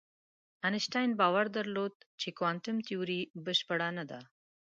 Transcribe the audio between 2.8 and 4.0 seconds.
تیوري بشپړه